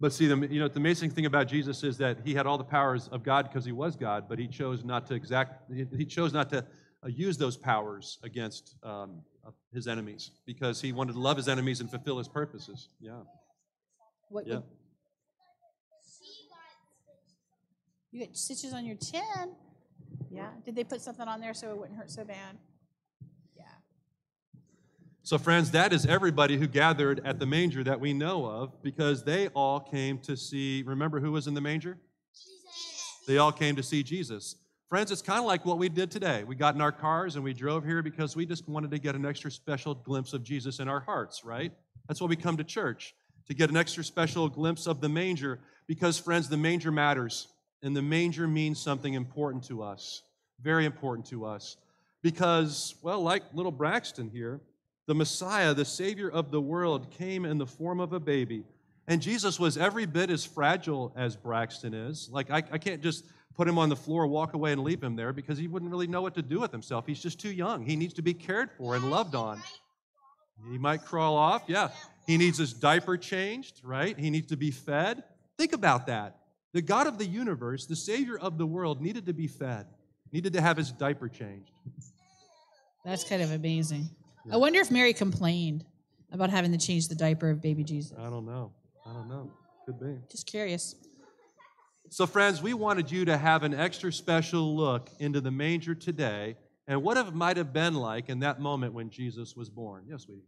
[0.00, 2.58] But see, the, you know, the amazing thing about Jesus is that he had all
[2.58, 5.86] the powers of God because he was God, but he chose not to exact, he-
[5.96, 6.66] he chose not to
[7.04, 11.48] uh, use those powers against um, uh, his enemies because he wanted to love his
[11.48, 12.88] enemies and fulfill his purposes.
[13.00, 13.20] Yeah.
[14.28, 14.60] What, Yeah.
[18.12, 19.54] You got stitches on your chin.
[20.30, 20.48] Yeah.
[20.64, 22.58] Did they put something on there so it wouldn't hurt so bad?
[23.56, 23.64] Yeah.
[25.22, 29.24] So, friends, that is everybody who gathered at the manger that we know of because
[29.24, 30.82] they all came to see.
[30.86, 31.96] Remember who was in the manger?
[32.34, 33.16] Jesus.
[33.26, 34.56] They all came to see Jesus.
[34.90, 36.44] Friends, it's kind of like what we did today.
[36.44, 39.14] We got in our cars and we drove here because we just wanted to get
[39.14, 41.72] an extra special glimpse of Jesus in our hearts, right?
[42.08, 43.14] That's why we come to church,
[43.46, 47.48] to get an extra special glimpse of the manger because, friends, the manger matters.
[47.82, 50.22] And the manger means something important to us,
[50.60, 51.76] very important to us.
[52.22, 54.60] Because, well, like little Braxton here,
[55.06, 58.64] the Messiah, the Savior of the world, came in the form of a baby.
[59.08, 62.28] And Jesus was every bit as fragile as Braxton is.
[62.30, 63.24] Like, I, I can't just
[63.56, 66.06] put him on the floor, walk away, and leave him there because he wouldn't really
[66.06, 67.06] know what to do with himself.
[67.06, 67.84] He's just too young.
[67.84, 69.60] He needs to be cared for and loved on.
[70.70, 71.88] He might crawl off, yeah.
[72.26, 74.16] He needs his diaper changed, right?
[74.16, 75.24] He needs to be fed.
[75.58, 76.36] Think about that.
[76.72, 79.86] The God of the universe, the Savior of the world, needed to be fed,
[80.32, 81.70] needed to have his diaper changed.
[83.04, 84.08] That's kind of amazing.
[84.50, 85.84] I wonder if Mary complained
[86.32, 88.16] about having to change the diaper of baby Jesus.
[88.18, 88.72] I don't know.
[89.06, 89.50] I don't know.
[89.86, 90.16] Could be.
[90.30, 90.94] Just curious.
[92.08, 96.56] So, friends, we wanted you to have an extra special look into the manger today
[96.86, 100.04] and what it might have been like in that moment when Jesus was born.
[100.08, 100.42] Yes, sweetie.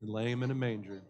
[0.00, 1.02] And lay him in a manger.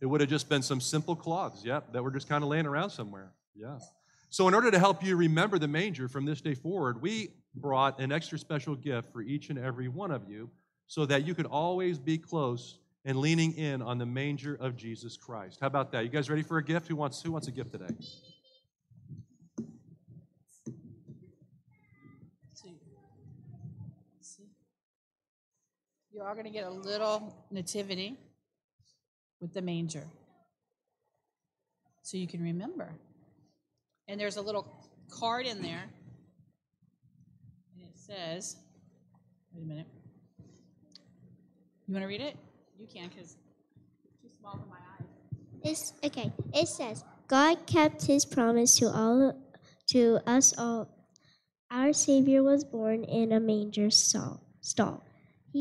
[0.00, 2.66] It would have just been some simple cloths, yep, that were just kind of laying
[2.66, 3.32] around somewhere.
[3.54, 3.78] Yeah.
[4.30, 8.00] So, in order to help you remember the manger from this day forward, we brought
[8.00, 10.50] an extra special gift for each and every one of you
[10.86, 15.16] so that you could always be close and leaning in on the manger of Jesus
[15.16, 15.58] Christ.
[15.60, 16.04] How about that?
[16.04, 16.88] You guys ready for a gift?
[16.88, 17.94] Who wants, who wants a gift today?
[26.18, 28.16] You're going to get a little nativity
[29.40, 30.04] with the manger
[32.02, 32.90] so you can remember.
[34.08, 34.66] And there's a little
[35.08, 35.84] card in there.
[37.72, 38.56] And it says,
[39.54, 39.86] wait a minute.
[41.86, 42.36] You want to read it?
[42.80, 43.36] You can because
[44.04, 45.06] it's too small for my eyes.
[45.62, 46.32] It's okay.
[46.52, 49.40] It says, God kept his promise to all
[49.90, 50.88] to us all.
[51.70, 54.42] Our Savior was born in a manger stall.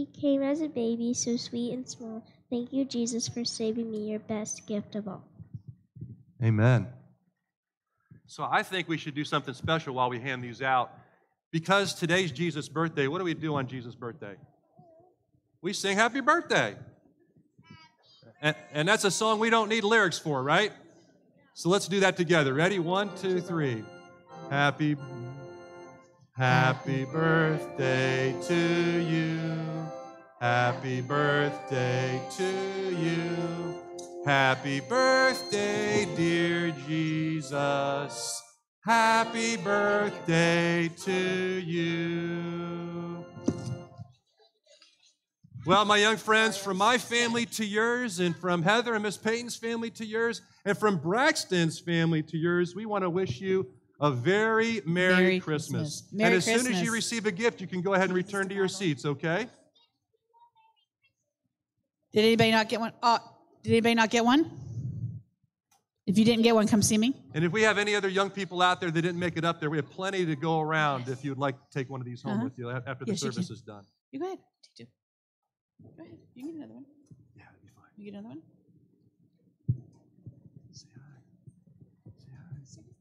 [0.05, 0.13] Stall.
[0.13, 2.23] He came as a baby, so sweet and small.
[2.49, 5.23] Thank you, Jesus, for saving me, your best gift of all.
[6.43, 6.87] Amen.
[8.25, 10.91] So I think we should do something special while we hand these out.
[11.51, 14.35] Because today's Jesus' birthday, what do we do on Jesus' birthday?
[15.61, 16.75] We sing happy birthday.
[18.41, 20.71] And, and that's a song we don't need lyrics for, right?
[21.53, 22.53] So let's do that together.
[22.53, 22.79] Ready?
[22.79, 23.83] One, two, three.
[24.51, 24.95] Happy,
[26.37, 29.49] happy birthday to you.
[30.39, 33.81] Happy birthday to you.
[34.23, 38.43] Happy birthday, dear Jesus.
[38.85, 43.25] Happy birthday to you.
[45.65, 49.57] Well, my young friends, from my family to yours, and from Heather and Miss Peyton's
[49.57, 53.67] family to yours, and from Braxton's family to yours, we want to wish you
[53.99, 56.01] a very Merry, Merry Christmas.
[56.01, 56.13] Christmas.
[56.13, 58.47] Merry and as soon as you receive a gift, you can go ahead and return
[58.49, 59.47] to your seats, okay?
[62.13, 62.93] Did anybody not get one?
[63.01, 63.19] Uh,
[63.63, 64.51] did anybody not get one?
[66.05, 67.13] If you didn't get one, come see me.
[67.33, 69.59] And if we have any other young people out there that didn't make it up
[69.59, 72.21] there, we have plenty to go around if you'd like to take one of these
[72.21, 72.43] home Uh-huh.
[72.45, 73.83] with you after the Yes, service is done.
[74.11, 74.39] You go ahead.
[75.97, 76.17] Go ahead.
[76.33, 76.85] You can get another one.
[77.35, 77.91] Yeah, it'd be fine.
[77.97, 78.41] You get another one.
[80.71, 81.01] Say hi.
[82.63, 82.95] Say hi.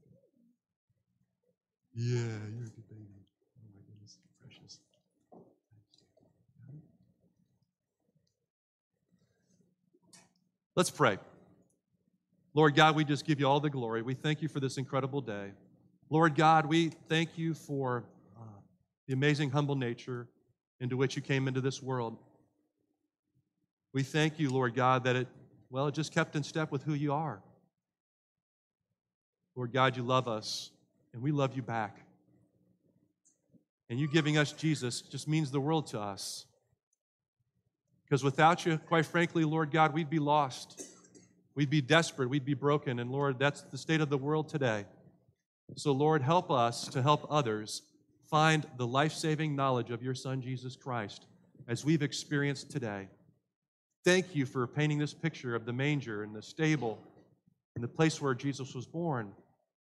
[1.99, 3.25] Yeah, you're a good baby.
[3.57, 4.79] Oh my goodness, precious.
[10.75, 11.17] Let's pray.
[12.53, 14.03] Lord God, we just give you all the glory.
[14.03, 15.53] We thank you for this incredible day.
[16.11, 18.03] Lord God, we thank you for
[18.37, 18.43] uh,
[19.07, 20.27] the amazing, humble nature
[20.79, 22.15] into which you came into this world.
[23.91, 25.27] We thank you, Lord God, that it,
[25.71, 27.41] well, it just kept in step with who you are.
[29.55, 30.69] Lord God, you love us,
[31.17, 31.97] and we love you back.
[33.89, 36.45] And you giving us Jesus just means the world to us.
[38.03, 40.79] Because without you, quite frankly, Lord God, we'd be lost.
[41.55, 42.29] We'd be desperate.
[42.29, 42.99] We'd be broken.
[42.99, 44.85] And Lord, that's the state of the world today.
[45.75, 47.81] So, Lord, help us to help others
[48.29, 51.25] find the life saving knowledge of your Son, Jesus Christ,
[51.67, 53.07] as we've experienced today.
[54.05, 56.99] Thank you for painting this picture of the manger and the stable
[57.73, 59.31] and the place where Jesus was born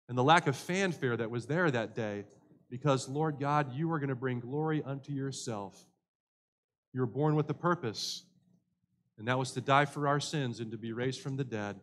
[0.10, 2.26] and the lack of fanfare that was there that day
[2.70, 5.86] because, Lord God, you are going to bring glory unto yourself.
[6.94, 8.24] You were born with a purpose,
[9.18, 11.80] and that was to die for our sins and to be raised from the dead.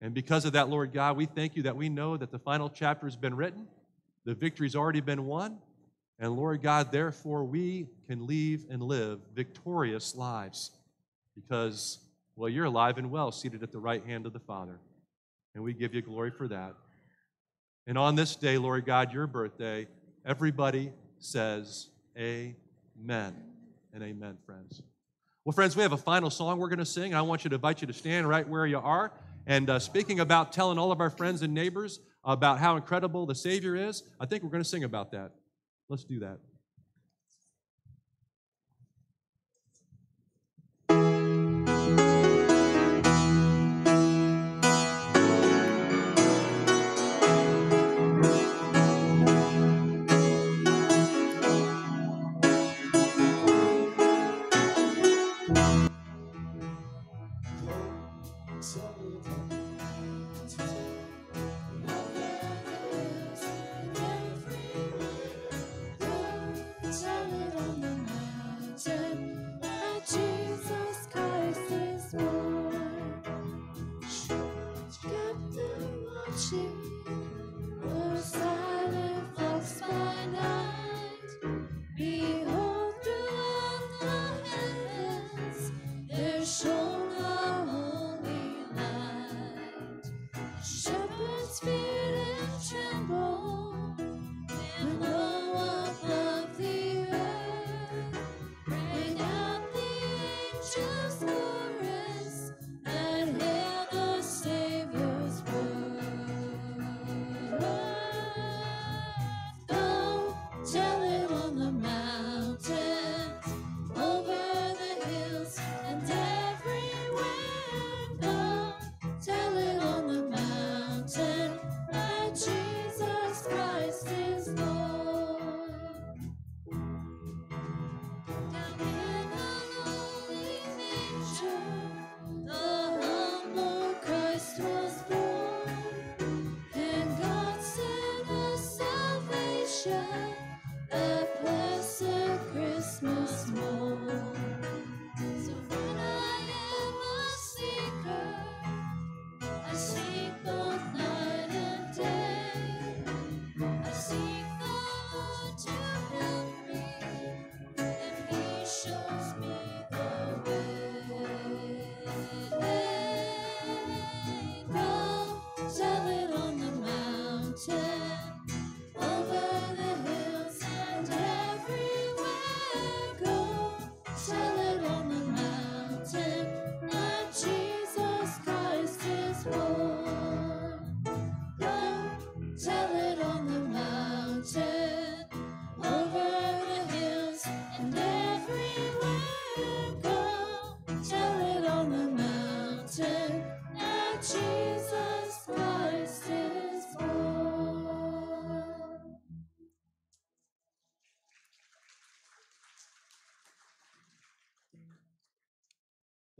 [0.00, 2.68] And because of that, Lord God, we thank you that we know that the final
[2.68, 3.66] chapter has been written,
[4.24, 5.58] the victory's already been won,
[6.18, 10.70] and Lord God, therefore we can leave and live victorious lives
[11.34, 11.98] because,
[12.36, 14.78] well, you're alive and well, seated at the right hand of the Father.
[15.54, 16.74] And we give you glory for that.
[17.86, 19.86] And on this day, Lord God, your birthday,
[20.24, 23.34] everybody says amen
[23.92, 24.82] and amen, friends.
[25.44, 27.14] Well, friends, we have a final song we're going to sing.
[27.14, 29.12] I want you to invite you to stand right where you are.
[29.46, 33.34] And uh, speaking about telling all of our friends and neighbors about how incredible the
[33.34, 35.32] Savior is, I think we're going to sing about that.
[35.90, 36.38] Let's do that.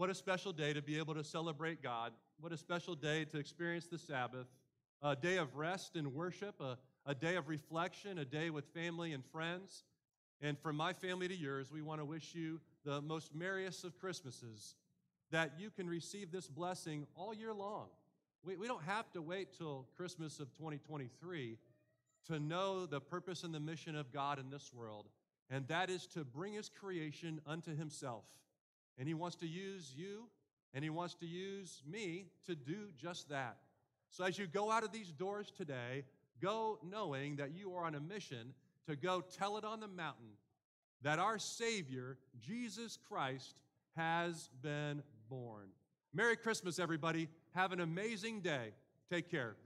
[0.05, 2.13] What a special day to be able to celebrate God.
[2.39, 4.49] What a special day to experience the Sabbath,
[5.01, 6.77] a day of rest and worship, a,
[7.07, 9.85] a day of reflection, a day with family and friends.
[10.43, 13.99] And from my family to yours, we want to wish you the most merriest of
[13.99, 14.75] Christmases,
[15.31, 17.87] that you can receive this blessing all year long.
[18.45, 21.57] We, we don't have to wait till Christmas of 2023
[22.27, 25.07] to know the purpose and the mission of God in this world,
[25.49, 28.25] and that is to bring his creation unto himself.
[28.99, 30.25] And he wants to use you
[30.73, 33.57] and he wants to use me to do just that.
[34.11, 36.05] So as you go out of these doors today,
[36.41, 38.55] go knowing that you are on a mission
[38.89, 40.37] to go tell it on the mountain
[41.03, 43.55] that our Savior, Jesus Christ,
[43.97, 45.69] has been born.
[46.13, 47.29] Merry Christmas, everybody.
[47.55, 48.71] Have an amazing day.
[49.11, 49.57] Take care.